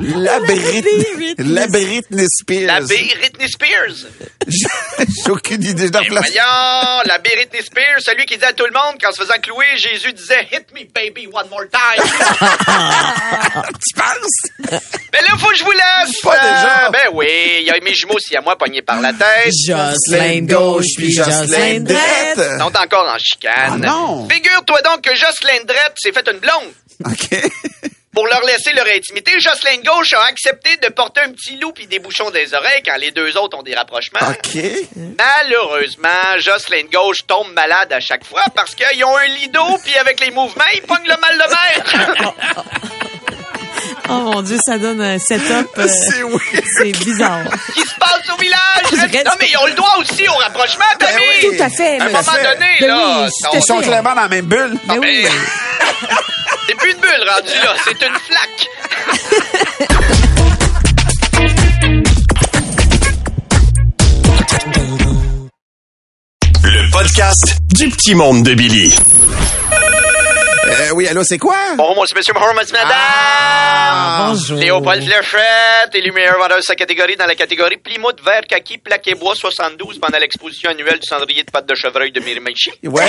La 0.00 0.38
Britney, 0.40 1.04
Britney 1.16 1.34
la 1.54 1.66
Britney 1.66 2.24
Spears. 2.28 2.66
La 2.66 2.80
Britney 2.80 3.48
Spears. 3.48 4.06
J'ai 4.48 5.30
aucune 5.30 5.62
idée 5.62 5.90
de 5.90 5.98
place. 5.98 6.08
voyons, 6.08 7.02
la 7.04 7.18
Britney 7.18 7.62
Spears, 7.62 8.00
celui 8.00 8.24
qui 8.24 8.34
disait 8.36 8.46
à 8.46 8.52
tout 8.52 8.64
le 8.64 8.72
monde 8.72 9.00
qu'en 9.02 9.10
se 9.10 9.20
faisant 9.20 9.38
clouer, 9.42 9.66
Jésus 9.76 10.12
disait 10.12 10.46
«Hit 10.52 10.72
me, 10.72 10.84
baby, 10.94 11.26
one 11.32 11.48
more 11.50 11.64
time 11.68 12.02
Tu 13.74 13.94
penses?». 13.94 14.70
Ben 15.12 15.22
là, 15.22 15.36
faut 15.36 15.48
que 15.48 15.56
je 15.56 15.64
vous 15.64 15.72
laisse. 15.72 16.20
Pas 16.22 16.38
déjà. 16.38 16.90
Ben 16.92 17.10
oui, 17.12 17.58
il 17.60 17.66
y 17.66 17.70
a 17.70 17.80
mes 17.82 17.94
jumeaux 17.94 18.18
si 18.20 18.36
à 18.36 18.40
moi 18.40 18.56
pognés 18.56 18.82
par 18.82 19.00
la 19.00 19.12
tête. 19.12 19.52
Jocelyn 19.66 20.42
gauche 20.46 20.86
puis 20.96 21.12
Jocelyn 21.12 21.80
droite. 21.80 22.36
Ils 22.36 22.58
sont 22.60 22.76
encore 22.76 23.08
en 23.08 23.18
chicane. 23.18 23.82
Ah 23.84 23.86
non. 23.86 24.28
Figure-toi 24.28 24.80
donc 24.82 25.00
que 25.02 25.14
Jocelyn 25.14 25.64
Drette 25.66 25.94
s'est 25.96 26.12
fait 26.12 26.28
une 26.28 26.38
blonde. 26.38 26.72
OK. 27.04 27.50
Pour 28.18 28.26
leur 28.26 28.40
laisser 28.42 28.72
leur 28.72 28.84
intimité, 28.88 29.30
Jocelyn 29.38 29.80
Gauche 29.86 30.12
a 30.12 30.24
accepté 30.24 30.76
de 30.78 30.88
porter 30.88 31.20
un 31.20 31.30
petit 31.30 31.56
loup 31.60 31.70
puis 31.70 31.86
des 31.86 32.00
bouchons 32.00 32.30
des 32.32 32.52
oreilles 32.52 32.82
quand 32.84 32.96
les 32.96 33.12
deux 33.12 33.36
autres 33.36 33.56
ont 33.56 33.62
des 33.62 33.76
rapprochements. 33.76 34.18
OK. 34.28 34.60
Malheureusement, 35.16 36.08
Jocelyn 36.38 36.86
Gauche 36.92 37.18
tombe 37.28 37.52
malade 37.52 37.92
à 37.92 38.00
chaque 38.00 38.24
fois 38.26 38.42
parce 38.56 38.74
qu'ils 38.74 39.04
ont 39.04 39.16
un 39.16 39.26
lido 39.26 39.62
puis 39.84 39.94
avec 39.98 40.18
les 40.18 40.32
mouvements, 40.32 40.64
ils 40.74 40.82
pognent 40.82 41.06
le 41.06 41.16
mal 41.20 41.38
de 41.38 42.18
mer. 42.18 42.34
Oh 44.10 44.14
mon 44.14 44.40
Dieu, 44.42 44.56
ça 44.64 44.78
donne 44.78 45.00
un 45.02 45.18
setup. 45.18 45.68
euh, 45.76 45.86
C'est 45.86 46.22
oui. 46.22 46.40
c'est 46.78 46.92
bizarre. 46.92 47.44
Qu'est-ce 47.44 47.72
qui 47.82 47.88
se 47.88 47.94
passe 48.00 48.28
au 48.34 48.36
village? 48.40 48.58
reste- 48.90 49.24
Non, 49.26 49.32
mais 49.38 49.46
ils 49.50 49.56
ont 49.58 49.66
le 49.66 49.74
droit 49.74 49.94
aussi 50.00 50.26
au 50.28 50.32
rapprochement, 50.32 50.84
Tommy! 50.98 51.12
oui. 51.42 51.56
Tout 51.56 51.62
à 51.62 51.68
fait. 51.68 52.00
À 52.00 52.04
un 52.04 52.08
moment 52.08 52.22
donné, 52.32 52.66
Ben 52.80 52.86
là, 52.88 52.96
oui, 52.96 53.30
on- 53.52 53.56
Ils 53.56 53.62
sont 53.62 53.80
clairement 53.80 54.14
dans 54.14 54.22
la 54.22 54.28
même 54.28 54.46
bulle. 54.46 54.78
Ah, 54.88 54.94
oui. 54.98 55.24
ben, 55.24 56.08
C'est 56.68 56.74
plus 56.74 56.92
une 56.92 57.00
bulle 57.00 57.10
rendue 57.26 57.62
là, 57.64 57.74
c'est 57.82 57.92
une 57.92 58.14
flaque. 58.26 58.68
Le 66.62 66.90
podcast 66.92 67.56
du 67.72 67.88
petit 67.88 68.14
monde 68.14 68.42
de 68.42 68.52
Billy. 68.52 68.94
Euh, 70.68 70.90
oui, 70.94 71.08
allô, 71.08 71.24
c'est 71.24 71.38
quoi? 71.38 71.56
Bon, 71.76 71.94
moi, 71.94 72.04
c'est 72.06 72.14
monsieur, 72.14 72.34
bonjour, 72.34 72.52
monsieur, 72.54 72.74
madame. 72.74 72.90
Ah, 72.92 74.26
bonjour. 74.28 74.58
Léopold 74.58 75.02
Fléchette, 75.02 75.94
élu 75.94 76.12
meilleur 76.12 76.38
vendeur 76.38 76.58
de 76.58 76.62
sa 76.62 76.74
catégorie 76.74 77.16
dans 77.16 77.24
la 77.26 77.34
catégorie 77.34 77.78
Plymouth 77.78 78.20
vert 78.22 78.42
kaki 78.46 78.76
plaqué 78.78 79.14
bois 79.14 79.34
72 79.34 79.98
pendant 79.98 80.18
l'exposition 80.18 80.70
annuelle 80.70 80.98
du 80.98 81.06
cendrier 81.08 81.42
de 81.42 81.50
pâte 81.50 81.66
de 81.66 81.74
chevreuil 81.74 82.12
de 82.12 82.20
Mirimichi. 82.20 82.70
Ouais, 82.84 83.02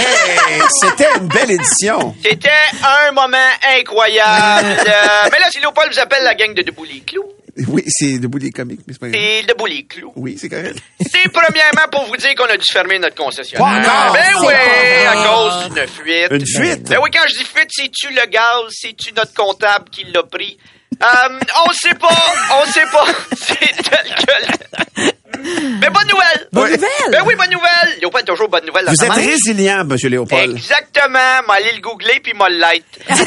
c'était 0.82 1.10
une 1.18 1.28
belle 1.28 1.52
édition. 1.52 2.16
C'était 2.24 2.50
un 3.08 3.12
moment 3.12 3.38
incroyable. 3.78 4.68
Euh, 4.90 5.30
mais 5.32 5.40
là, 5.40 5.46
si 5.52 5.60
Léopold 5.60 5.92
vous 5.94 6.00
appelle 6.00 6.24
la 6.24 6.34
gang 6.36 6.54
de 6.54 6.62
Debout 6.62 6.84
les 6.84 7.02
Clous, 7.02 7.26
Oui, 7.68 7.84
c'est 7.88 8.20
debout 8.20 8.40
des 8.40 8.52
comiques, 8.52 8.82
mais 8.88 8.94
c'est 8.94 9.00
pas 9.00 9.08
c'est 9.12 9.44
Debout 9.48 9.66
les 9.66 9.86
Clous. 9.86 10.14
Oui, 10.16 10.38
c'est 10.40 10.50
correct. 10.50 10.80
C'est 11.02 11.30
premièrement 11.32 11.88
pour 11.92 12.06
vous 12.06 12.16
dire 12.18 12.34
qu'on 12.36 12.46
a 12.46 12.56
dû 12.58 12.66
fermer 12.72 13.00
notre 13.00 13.16
concessionnaire. 13.16 13.68
Encore? 13.68 14.14
Ben 14.14 14.36
oui, 14.46 14.54
à 14.54 15.14
cause 15.16 15.74
d'une 15.74 15.88
fuite. 15.88 16.32
Une 16.32 16.46
fuite? 16.46 16.90
Ben 16.90 17.00
oui, 17.04 17.10
quand 17.14 17.28
je 17.28 17.34
dis 17.38 17.46
fuite, 17.46 17.70
c'est-tu 17.70 18.10
le 18.14 18.26
gaz, 18.30 18.44
c'est-tu 18.72 19.14
notre 19.14 19.34
comptable 19.34 19.90
qui 19.92 20.06
l'a 20.06 20.24
pris? 20.24 20.58
Euh, 21.02 21.40
on 21.68 21.72
sait 21.72 21.94
pas, 21.96 22.24
on 22.62 22.66
sait 22.72 22.86
pas. 22.92 23.06
C'est 23.38 23.58
tel 23.58 24.16
que... 24.16 25.12
Mais 25.80 25.90
bonne 25.90 26.08
nouvelle! 26.08 26.48
Bonne 26.52 26.64
Ouais. 26.64 26.72
nouvelle. 26.76 26.90
Ben 27.12 27.22
oui, 27.26 27.36
bonne 27.36 27.52
nouvelle! 27.52 28.00
Vous 28.88 29.04
êtes 29.04 29.10
manche. 29.10 29.18
résilient, 29.26 29.84
Monsieur 29.86 30.10
Léopold. 30.10 30.56
Exactement. 30.58 31.42
M'a 31.48 31.54
allé 31.56 31.74
le 31.74 31.82
googler 31.82 32.20
puis 32.22 32.34
m'a 32.34 32.50
le 32.50 32.58
like. 32.58 32.84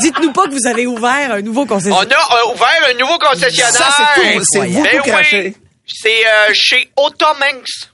Dites-nous 0.00 0.32
pas 0.32 0.46
que 0.46 0.52
vous 0.52 0.66
avez 0.66 0.86
ouvert 0.86 1.32
un 1.32 1.42
nouveau 1.42 1.62
On 1.62 1.66
concessionnaire. 1.66 2.18
a 2.30 2.36
euh, 2.48 2.52
ouvert 2.54 2.88
un 2.90 2.94
nouveau 2.94 3.18
concessionnaire. 3.18 3.72
Ça, 3.72 3.94
c'est 3.96 4.36
tout- 4.38 4.44
c'est 4.52 4.66
beaucoup 4.68 5.08
craché. 5.10 5.42
oui. 5.48 5.56
C'est 5.86 6.26
euh, 6.26 6.50
chez 6.52 6.90
Automanx. 6.96 7.89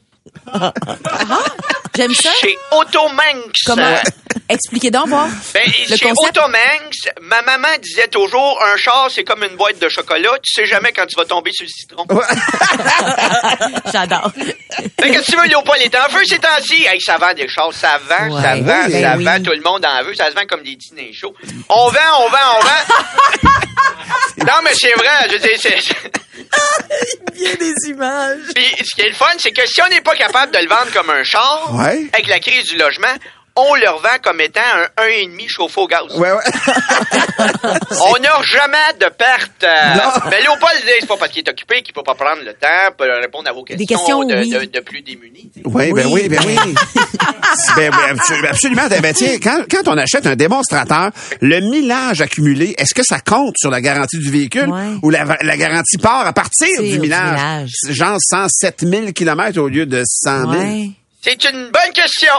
J'aime 1.96 2.14
ça. 2.14 2.30
Chez 2.40 2.56
Automanx. 2.72 3.62
Comment? 3.64 3.96
Expliquez 4.48 4.90
donc, 4.90 5.08
voir? 5.08 5.28
Ben, 5.54 5.62
Le 5.88 5.96
chez 5.96 6.08
concept? 6.08 6.36
Automanx, 6.38 7.08
ma 7.22 7.40
maman 7.42 7.68
disait 7.82 8.08
toujours, 8.08 8.62
un 8.62 8.76
char, 8.76 9.08
c'est 9.10 9.24
comme 9.24 9.42
une 9.42 9.56
boîte 9.56 9.78
de 9.80 9.88
chocolat. 9.88 10.32
Tu 10.42 10.52
sais 10.52 10.66
jamais 10.66 10.92
quand 10.92 11.06
tu 11.06 11.16
vas 11.16 11.24
tomber 11.24 11.50
sur 11.52 11.64
le 11.64 11.70
citron. 11.70 12.06
J'adore. 13.92 14.30
Fait 15.00 15.10
que 15.10 15.22
si 15.22 15.32
tu 15.32 15.38
veux, 15.38 15.46
Léopold? 15.46 15.80
Est 15.82 15.96
en 15.96 16.08
feu 16.10 16.22
ces 16.26 16.38
temps-ci. 16.38 16.84
Hey, 16.86 17.00
ça 17.00 17.16
vend 17.16 17.32
des 17.34 17.48
chars, 17.48 17.72
ça 17.72 17.98
vend, 18.08 18.34
Ouais. 18.36 18.42
ça 18.42 18.56
vend, 18.56 18.86
Oui, 18.86 18.92
ça 18.92 19.16
ben 19.16 19.24
vend. 19.24 19.34
oui. 19.36 19.42
Tout 19.42 19.50
le 19.52 19.62
monde 19.62 19.84
en 19.86 20.02
veut, 20.04 20.14
ça 20.14 20.26
se 20.26 20.34
vend 20.34 20.46
comme 20.48 20.62
des 20.62 20.76
dîners 20.76 21.12
chauds. 21.12 21.34
On 21.68 21.88
vend, 21.88 21.98
on 22.20 22.28
vend, 22.28 22.58
on 22.58 22.60
vend. 22.60 23.48
non, 24.46 24.60
mais 24.64 24.72
c'est 24.74 24.92
vrai, 24.94 25.28
je 25.30 25.36
veux 25.38 25.40
a 27.46 27.56
des 27.56 27.74
images. 27.90 28.38
Puis, 28.54 28.64
ce 28.84 28.94
qui 28.94 29.02
est 29.02 29.08
le 29.08 29.14
fun, 29.14 29.26
c'est 29.38 29.52
que 29.52 29.66
si 29.66 29.80
on 29.82 29.88
n'est 29.88 30.00
pas 30.00 30.14
capable 30.14 30.52
de 30.52 30.58
le 30.58 30.68
vendre 30.68 30.92
comme 30.92 31.10
un 31.10 31.22
char, 31.22 31.74
Ouais. 31.74 32.06
avec 32.12 32.26
la 32.28 32.38
crise 32.40 32.64
du 32.64 32.76
logement, 32.76 33.14
on 33.56 33.74
le 33.74 33.88
revend 33.88 34.18
comme 34.22 34.40
étant 34.40 34.60
un 34.98 35.02
1,5 35.04 35.48
chauffé 35.48 35.80
au 35.80 35.86
gaz. 35.86 36.02
Ouais, 36.16 36.30
ouais. 36.32 36.38
On 38.08 38.18
n'a 38.20 38.42
jamais 38.42 38.92
de 39.00 39.08
perte. 39.16 39.64
euh. 39.64 40.20
Mais 40.30 40.40
Léopold 40.42 40.72
c'est 41.00 41.06
pas 41.06 41.16
parce 41.16 41.30
qu'il 41.32 41.42
est 41.46 41.50
occupé 41.50 41.82
qu'il 41.82 41.94
peut 41.94 42.02
pas 42.02 42.14
prendre 42.14 42.42
le 42.44 42.52
temps 42.54 42.92
pour 42.96 43.06
répondre 43.06 43.48
à 43.48 43.52
vos 43.52 43.62
questions, 43.64 43.86
questions, 43.86 44.24
de, 44.24 44.34
oui. 44.34 44.50
de- 44.50 44.64
de 44.66 44.80
plus 44.80 45.02
démunis. 45.02 45.50
Oui, 45.64 45.92
ben 45.92 46.06
oui, 46.08 46.28
ben 46.28 46.40
oui. 46.46 46.56
ben, 47.76 47.90
ben, 47.90 48.16
abso- 48.16 48.46
absolument. 48.48 48.86
Ben, 48.88 49.14
tiens, 49.14 49.36
quand, 49.42 49.62
quand 49.70 49.88
on 49.88 49.96
achète 49.98 50.26
un 50.26 50.36
démonstrateur, 50.36 51.10
le 51.40 51.60
millage 51.60 52.20
accumulé, 52.20 52.74
est-ce 52.78 52.94
que 52.94 53.02
ça 53.04 53.20
compte 53.20 53.54
sur 53.58 53.70
la 53.70 53.80
garantie 53.80 54.18
du 54.18 54.30
véhicule 54.30 54.68
Ouais. 54.68 54.96
ou 55.02 55.10
la, 55.10 55.24
la 55.42 55.56
garantie 55.56 55.98
part 55.98 56.26
à 56.26 56.32
partir 56.32 56.68
du 56.82 56.98
millage? 56.98 57.32
millage. 57.32 57.70
C'est 57.74 57.94
Genre 57.94 58.18
107 58.20 58.80
000 58.86 59.12
km 59.12 59.58
au 59.60 59.68
lieu 59.68 59.86
de 59.86 60.02
100 60.06 60.50
000. 60.52 60.62
Ouais. 60.62 60.90
C'est 61.22 61.42
une 61.44 61.70
bonne 61.70 61.92
question. 61.94 62.32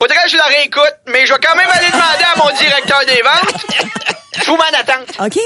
Faudrait 0.00 0.16
que 0.24 0.30
je 0.30 0.36
la 0.36 0.44
réécoute, 0.44 0.94
mais 1.08 1.26
je 1.26 1.32
vais 1.32 1.40
quand 1.42 1.56
même 1.56 1.66
aller 1.72 1.88
demander 1.90 2.24
à 2.32 2.38
mon 2.38 2.56
directeur 2.56 3.00
des 3.06 3.20
ventes. 3.22 3.64
Je 4.40 4.44
vous 4.46 4.56
m'en 4.56 4.78
attente. 4.78 5.08
OK. 5.18 5.38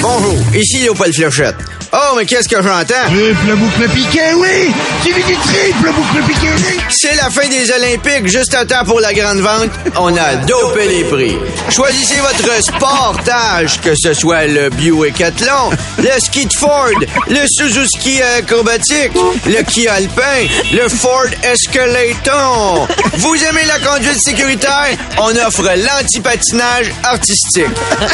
Bonjour, 0.00 0.38
ici 0.54 0.78
Léopold 0.78 1.14
Fléchette. 1.14 1.56
Oh, 1.94 2.14
mais 2.16 2.24
qu'est-ce 2.24 2.48
que 2.48 2.56
j'entends? 2.62 3.04
Triple 3.06 3.54
boucle 3.56 3.88
piqué, 3.90 4.32
oui! 4.36 4.72
Du 5.04 5.12
triple 5.12 5.92
boucle 5.94 6.22
piqué, 6.26 6.48
oui! 6.56 6.80
C'est 6.88 7.14
la 7.16 7.28
fin 7.28 7.46
des 7.48 7.70
Olympiques, 7.70 8.28
juste 8.28 8.54
à 8.54 8.64
temps 8.64 8.82
pour 8.86 8.98
la 8.98 9.12
grande 9.12 9.40
vente. 9.40 9.70
On 9.98 10.16
a 10.16 10.36
dopé 10.36 10.88
les 10.88 11.04
prix. 11.04 11.36
Choisissez 11.68 12.18
votre 12.20 12.62
sportage, 12.62 13.78
que 13.82 13.94
ce 13.94 14.14
soit 14.14 14.46
le 14.46 14.70
Buick 14.70 15.20
Athlon, 15.20 15.70
le 15.98 16.18
ski 16.18 16.46
de 16.46 16.52
Ford, 16.54 16.88
le 17.28 17.40
Suzuki 17.46 18.22
acrobatique, 18.38 19.12
le 19.44 19.62
Kia 19.62 19.92
Alpin, 19.92 20.46
le 20.72 20.88
Ford 20.88 21.26
Escalator. 21.42 22.88
Vous 23.18 23.34
aimez 23.34 23.64
la 23.66 23.78
conduite 23.86 24.18
sécuritaire? 24.18 24.96
On 25.18 25.36
offre 25.46 25.68
l'antipatinage 25.76 26.90
artistique. 27.04 27.66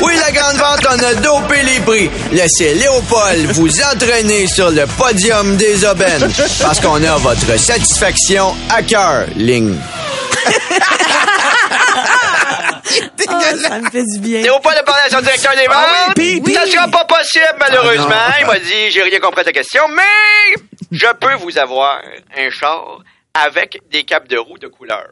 Oui, 0.02 0.14
la 0.16 0.32
grande 0.32 0.56
vente, 0.56 0.85
on 0.90 1.04
a 1.04 1.14
dopé 1.14 1.62
les 1.62 1.78
prix. 1.80 2.11
Laissez 2.32 2.75
Léopold 2.75 3.52
vous 3.52 3.67
entraîner 3.94 4.46
sur 4.46 4.70
le 4.70 4.87
podium 4.87 5.56
des 5.56 5.84
aubaines. 5.84 6.30
Parce 6.62 6.80
qu'on 6.80 7.02
a 7.04 7.16
votre 7.18 7.58
satisfaction 7.58 8.54
à 8.70 8.82
cœur, 8.82 9.26
ligne. 9.37 9.76
Ah, 13.30 13.40
ça 13.62 13.78
me 13.78 13.90
fait 13.90 14.02
du 14.14 14.20
bien. 14.20 14.40
Léopold 14.40 14.76
a 14.78 14.82
parlé 14.82 15.02
à 15.06 15.10
son 15.10 15.20
directeur 15.20 15.52
des 15.52 15.66
ventes. 15.66 15.76
Ah 15.76 16.12
oui, 16.16 16.40
puis- 16.40 16.54
Ça 16.54 16.66
sera 16.66 16.88
pas 16.88 17.04
possible, 17.04 17.44
malheureusement. 17.58 18.08
Ah 18.10 18.30
non. 18.30 18.37
Il 18.40 18.46
m'a 18.46 18.58
dit, 18.58 18.90
j'ai 18.90 19.02
rien 19.02 19.20
compris 19.20 19.42
à 19.42 19.44
ta 19.44 19.52
question, 19.52 19.82
mais 19.88 20.62
je 20.90 21.06
peux 21.20 21.34
vous 21.34 21.58
avoir 21.58 22.00
un 22.37 22.50
char 22.50 23.00
avec 23.34 23.78
des 23.90 24.04
capes 24.04 24.28
de 24.28 24.38
roue 24.38 24.58
de 24.58 24.68
couleur. 24.68 25.04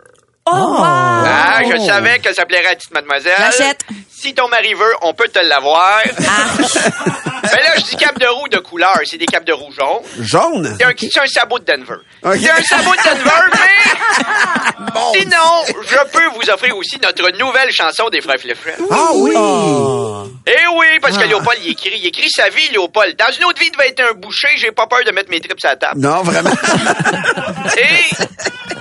Oh! 0.49 0.77
Ah, 0.79 1.61
je 1.65 1.77
savais 1.85 2.21
que 2.21 2.33
ça 2.33 2.47
plairait 2.47 2.69
à 2.69 2.77
petite 2.77 2.95
mademoiselle. 2.95 3.35
J'achète. 3.37 3.81
Si 4.09 4.33
ton 4.33 4.49
mari 4.49 4.75
veut, 4.75 4.95
on 5.03 5.13
peut 5.13 5.29
te 5.29 5.41
l'avoir. 5.41 6.03
Mais 7.43 7.63
là, 7.63 7.71
je 7.77 7.83
dis 7.83 7.97
cap 7.97 8.19
de 8.19 8.27
roue 8.27 8.49
de 8.49 8.59
couleur. 8.59 9.01
C'est 9.05 9.19
des 9.19 9.27
capes 9.27 9.45
de 9.45 9.53
roue 9.53 9.73
jaune. 9.73 10.03
Jaune? 10.21 10.77
C'est 10.99 11.19
un, 11.19 11.27
sabot 11.27 11.59
de 11.59 11.65
Denver. 11.65 11.99
C'est 12.23 12.51
un 12.51 12.63
sabot 12.63 12.93
de 12.93 13.09
Denver, 13.09 13.31
mais... 13.53 15.15
Sinon, 15.21 15.83
je 15.83 16.11
peux 16.11 16.27
vous 16.35 16.51
offrir 16.51 16.77
aussi 16.77 16.99
notre 17.03 17.31
nouvelle 17.39 17.71
chanson 17.71 18.09
des 18.09 18.21
Frères 18.21 18.41
Fléfret. 18.41 18.77
Ah 18.91 19.11
oui! 19.15 19.35
Oui, 20.77 20.87
parce 21.01 21.17
que 21.19 21.25
Léopold, 21.25 21.59
il 21.65 21.73
écrit, 21.73 21.93
il 21.99 22.07
écrit 22.07 22.29
sa 22.31 22.49
vie, 22.49 22.69
Léopold. 22.71 23.17
Dans 23.17 23.31
une 23.37 23.45
autre 23.45 23.61
vie, 23.61 23.67
il 23.67 23.73
devait 23.73 23.89
être 23.89 24.03
un 24.11 24.15
boucher, 24.15 24.49
j'ai 24.57 24.73
pas 24.73 24.87
peur 24.87 25.01
de 25.05 25.11
mettre 25.11 25.31
mes 25.31 25.41
tripes 25.41 25.59
à 25.65 25.69
la 25.69 25.77
table. 25.77 26.01
Non, 26.01 26.23
vraiment. 26.23 26.51
Et 27.79 28.15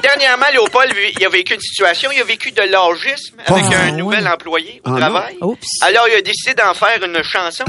dernièrement, 0.01 0.45
Léopold, 0.51 0.93
il 1.17 1.25
a 1.25 1.29
vécu 1.29 1.53
une 1.53 1.59
situation, 1.61 2.09
il 2.13 2.21
a 2.21 2.25
vécu 2.25 2.51
de 2.51 2.61
l'orgisme 2.63 3.35
avec 3.45 3.65
Ah, 3.71 3.81
un 3.87 3.91
nouvel 3.91 4.27
employé 4.27 4.81
au 4.85 4.93
Ah, 4.93 4.97
travail. 4.99 5.37
Alors, 5.81 6.07
il 6.09 6.15
a 6.15 6.21
décidé 6.21 6.53
d'en 6.55 6.73
faire 6.73 7.01
une 7.03 7.23
chanson. 7.23 7.63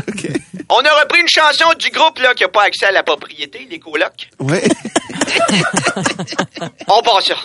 On 0.69 0.81
a 0.85 1.01
repris 1.01 1.21
une 1.21 1.29
chanson 1.29 1.73
du 1.79 1.91
groupe 1.91 2.19
là, 2.19 2.35
qui 2.35 2.43
n'a 2.43 2.49
pas 2.49 2.65
accès 2.65 2.87
à 2.87 2.91
la 2.93 3.03
propriété, 3.05 3.67
les 3.71 3.79
colocs. 3.79 4.29
Oui. 4.41 4.59
On 6.89 7.03
passe 7.03 7.27
ça. 7.27 7.37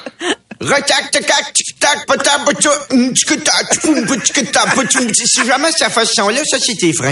Hum. 3.88 4.06
Si 5.26 5.46
jamais 5.46 5.70
cette 5.78 5.92
façon-là, 5.92 6.42
ça, 6.50 6.58
c'est 6.60 6.76
tes 6.76 6.94
freins. 6.94 7.12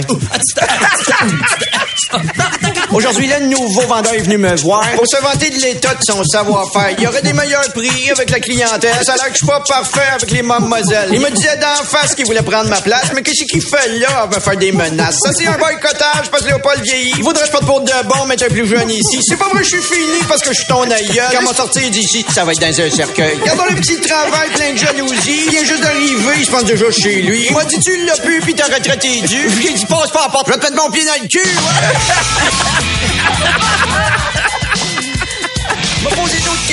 Aujourd'hui, 2.92 3.26
là, 3.26 3.38
le 3.38 3.46
nouveau 3.46 3.82
vendeur 3.82 4.14
est 4.14 4.18
venu 4.22 4.38
me 4.38 4.54
voir 4.56 4.84
pour 4.92 5.06
se 5.06 5.16
vanter 5.20 5.50
de 5.50 5.60
l'état 5.60 5.94
de 5.94 6.02
son 6.04 6.24
savoir-faire. 6.24 6.94
Il 6.98 7.04
y 7.04 7.06
aurait 7.06 7.22
des 7.22 7.32
meilleurs 7.32 7.72
prix 7.72 8.10
avec 8.10 8.30
la 8.30 8.40
clientèle. 8.40 8.94
Ça 9.04 9.12
a 9.12 9.16
l'air 9.16 9.26
que 9.26 9.32
je 9.32 9.38
suis 9.38 9.46
pas 9.46 9.60
parfait 9.60 10.08
avec 10.14 10.30
les 10.30 10.42
mademoiselles. 10.42 11.10
Il 11.12 11.20
me 11.20 11.30
disait 11.30 11.56
d'en 11.56 11.84
face 11.84 12.14
qu'il 12.14 12.26
voulait 12.26 12.42
prendre 12.42 12.68
ma 12.68 12.80
place, 12.80 13.12
mais 13.14 13.22
qu'est-ce 13.22 13.44
qu'il 13.44 13.62
fait 13.62 13.98
là? 13.98 14.26
Il 14.28 14.34
va 14.34 14.40
faire 14.40 14.56
des 14.56 14.72
menaces. 14.72 15.18
Ça, 15.22 15.32
c'est 15.36 15.46
un 15.46 15.58
boycottage 15.58 16.30
parce 16.30 16.42
que 16.42 16.48
Léopold 16.48 16.82
vieillit. 16.82 17.14
Il 17.16 17.22
voudrait 17.24 17.42
que 17.42 17.46
je 17.48 17.52
porte 17.52 17.66
pour 17.66 17.80
de 17.80 17.92
bon, 18.08 18.26
mais 18.26 18.42
un 18.42 18.48
plus 18.48 18.66
jeune 18.66 18.90
ici. 18.90 19.20
C'est 19.26 19.38
pas 19.38 19.48
vrai, 19.48 19.62
je 19.62 19.68
suis 19.68 19.82
fini 19.82 20.18
parce 20.28 20.42
que 20.42 20.52
je 20.52 20.58
suis 20.58 20.66
ton 20.66 20.82
aïeul. 20.90 21.26
Quand 21.32 21.50
on 21.50 21.54
sortir 21.54 21.90
d'ici, 21.90 22.24
ça 22.32 22.44
va 22.44 22.52
être 22.52 22.60
dans 22.60 22.80
un 22.80 22.90
cercueil. 22.90 23.39
Regardons 23.40 23.64
le 23.70 23.76
petit 23.76 23.98
travail 24.00 24.50
plein 24.54 24.72
de 24.72 24.78
jalousie. 24.78 25.42
Il 25.46 25.50
vient 25.50 25.64
juste 25.64 25.82
d'arriver, 25.82 26.34
il 26.38 26.44
se 26.44 26.50
pense 26.50 26.64
déjà 26.64 26.90
chez 26.90 27.22
lui. 27.22 27.50
M'a 27.52 27.64
dit, 27.64 27.78
tu 27.80 28.04
l'as 28.04 28.18
pu, 28.18 28.40
puis 28.40 28.54
ta 28.54 28.64
retraite 28.64 29.04
est 29.04 29.22
due. 29.26 29.48
Je 29.48 29.72
dit, 29.74 29.86
passe 29.88 30.10
pas 30.10 30.24
à 30.26 30.28
porte, 30.28 30.48
je 30.48 30.52
vais 30.52 30.58
te 30.58 30.64
mettre 30.64 30.76
mon 30.82 30.90
pied 30.90 31.04
dans 31.04 31.22
le 31.22 31.28
cul. 31.28 31.38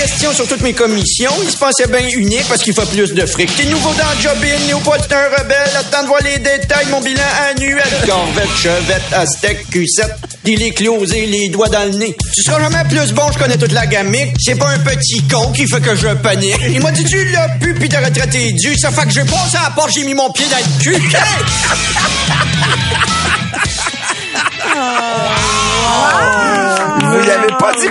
questions 0.08 0.34
sur 0.34 0.48
toutes 0.48 0.62
mes 0.62 0.74
commissions. 0.74 1.32
Il 1.44 1.52
se 1.52 1.58
pensait 1.58 1.88
bien 1.88 2.08
unique 2.16 2.46
parce 2.48 2.62
qu'il 2.62 2.74
fait 2.74 2.90
plus 2.90 3.14
de 3.14 3.26
fric. 3.26 3.54
T'es 3.56 3.66
nouveau 3.66 3.90
dans 3.90 4.10
le 4.16 4.22
job 4.22 4.38
in, 4.42 4.68
Léopold, 4.68 5.04
c'est 5.08 5.14
un 5.14 5.28
rebelle. 5.38 5.70
Attends 5.78 6.04
de 6.04 6.08
voir 6.08 6.22
les 6.24 6.40
détails, 6.40 6.86
mon 6.90 7.02
bilan 7.02 7.22
annuel. 7.50 7.84
Corvette, 8.06 8.50
chevette, 8.58 9.04
aztèque, 9.12 9.66
Q7, 9.70 10.10
dealer 10.46 10.74
closé, 10.74 11.26
les 11.26 11.50
doigts 11.50 11.68
dans 11.68 11.84
le 11.84 11.98
nez. 11.98 12.16
Tu 12.34 12.42
seras 12.42 12.60
jamais 12.60 12.88
plus 12.88 13.12
bon, 13.12 13.30
je 13.34 13.38
connais 13.38 13.58
toute 13.58 13.74
la 13.74 13.86
gamique. 13.86 14.36
C'est 14.40 14.56
pas 14.56 14.70
un 14.70 14.80
petit 14.80 15.22
con 15.24 15.52
qui 15.52 15.68
fait 15.68 15.82
que 15.82 15.96
je 15.96 16.08
panique. 16.08 16.56
Il 16.70 16.82
m'a 16.82 16.92
dit, 16.92 17.04
tu 17.04 17.26
l'as 17.26 17.50
pu, 17.60 17.74
puis 17.74 17.90
ta 17.90 18.00
retraite 18.00 18.34
est 18.34 18.54
due. 18.54 18.78
Ça 18.78 18.92
fait 18.92 19.06
que 19.06 19.12
j'ai 19.12 19.26
passé 19.26 19.58
à 19.58 19.64
la 19.64 19.72
porte, 19.72 19.92
j'ai 19.94 20.06
mis 20.06 20.14
mon 20.14 20.32
pied 20.32 20.46
dans 20.50 20.58
le 20.58 20.84
cul. 20.84 20.96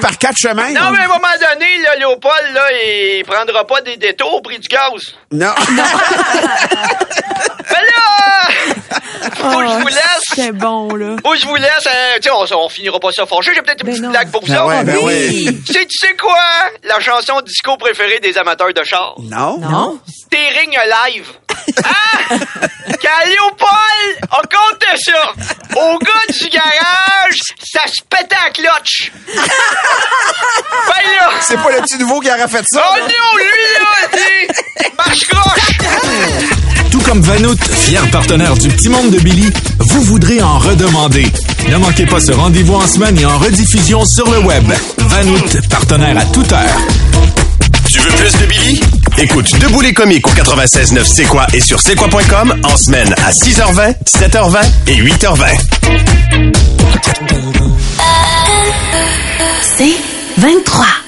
Par 0.01 0.19
quatre 0.19 0.37
chemins? 0.37 0.73
Non, 0.73 0.91
mais 0.91 0.99
à 0.99 1.05
un 1.05 1.09
moment 1.09 1.29
donné, 1.41 1.79
là, 1.79 1.97
Léopold, 1.97 2.53
là, 2.55 2.63
il 2.85 3.25
prendra 3.25 3.67
pas 3.67 3.81
des 3.81 3.97
détours 3.97 4.35
au 4.35 4.41
prix 4.43 4.59
du 4.59 4.69
gaz. 4.69 5.15
Non. 5.31 5.55
Mais 7.69 7.83
là, 7.83 8.26
faut 9.37 9.59
que 9.59 9.67
je 9.69 9.79
vous 9.81 9.87
laisse. 9.89 10.23
C'est 10.35 10.53
bon, 10.53 10.95
là. 10.95 11.17
Faut 11.25 11.31
que 11.33 11.39
je 11.39 11.47
vous 11.47 11.57
laisse. 11.57 11.87
hein, 11.87 12.17
tu 12.17 12.29
sais, 12.29 12.31
on, 12.31 12.65
on 12.65 12.69
finira 12.69 12.99
pas 13.01 13.13
ça 13.13 13.27
fâché. 13.27 13.53
J'ai 13.55 13.63
peut-être 13.63 13.81
une 13.83 13.87
Ben 13.87 13.93
petite 13.93 14.05
non. 14.05 14.11
blague 14.11 14.31
pour 14.31 14.41
vous 14.43 14.49
Ben 14.53 14.59
autres. 14.61 14.69
ouais, 14.69 14.85
ben 14.85 14.99
oui. 15.03 15.63
Tu 15.67 15.73
sais, 15.73 15.87
tu 15.87 15.99
sais 16.07 16.15
quoi? 16.17 16.39
La 16.85 17.01
chanson 17.01 17.41
disco 17.43 17.77
préférée 17.77 18.21
des 18.21 18.37
amateurs 18.39 18.73
de 18.75 18.85
char. 18.85 19.15
Non. 19.21 19.59
Non? 19.59 19.99
Steering 20.27 20.71
Live. 21.07 21.27
Ah! 21.85 22.35
Quand 23.03 23.27
Léopold 23.27 24.31
a 24.31 24.37
compté 24.43 24.87
ça 24.97 25.33
au 25.77 25.99
gars 25.99 26.33
du 26.33 26.49
garage, 26.49 27.37
ça 27.65 27.81
se 27.87 28.03
pétait 28.09 28.37
à 28.47 28.51
clutch. 28.51 29.11
ben 29.27 29.43
là, 31.19 31.31
C'est 31.41 31.57
pas 31.57 31.71
le 31.73 31.83
petit 31.83 31.99
nouveau 31.99 32.21
qui 32.21 32.31
aurait 32.31 32.49
fait 32.49 32.65
ça? 32.67 32.83
oh 32.93 32.97
là? 32.97 33.03
non, 33.03 33.37
lui 33.39 34.85
là, 34.89 34.93
marche 34.97 35.27
croche. 35.27 36.56
Comme 37.07 37.21
Vanout, 37.21 37.57
fier 37.71 38.05
partenaire 38.11 38.55
du 38.55 38.69
Petit 38.69 38.89
Monde 38.89 39.11
de 39.13 39.21
Billy, 39.21 39.49
vous 39.79 40.03
voudrez 40.03 40.43
en 40.43 40.59
redemander. 40.59 41.27
Ne 41.69 41.77
manquez 41.77 42.05
pas 42.05 42.19
ce 42.19 42.33
rendez-vous 42.33 42.75
en 42.75 42.87
semaine 42.89 43.17
et 43.17 43.25
en 43.25 43.39
rediffusion 43.39 44.05
sur 44.05 44.29
le 44.29 44.41
web. 44.41 44.65
Vanout, 44.99 45.57
partenaire 45.71 46.19
à 46.19 46.25
toute 46.27 46.53
heure. 46.53 46.81
Tu 47.89 48.01
veux 48.01 48.11
plus 48.11 48.33
de 48.33 48.47
Billy? 48.47 48.81
Écoute 49.19 49.57
Debout 49.61 49.83
les 49.83 49.93
comiques 49.95 50.27
au 50.27 50.33
96.9 50.33 51.05
C'est 51.05 51.25
quoi 51.25 51.47
et 51.55 51.61
sur 51.61 51.81
c'est 51.81 51.95
quoi.com 51.95 52.55
en 52.65 52.77
semaine 52.77 53.15
à 53.25 53.31
6h20, 53.31 53.95
7h20 54.05 54.59
et 54.89 54.97
8h20. 54.97 55.45
C'est 59.79 59.97
23. 60.39 61.06